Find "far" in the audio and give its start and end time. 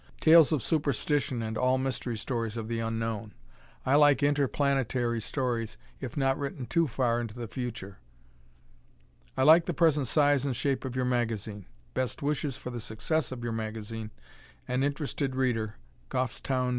6.87-7.21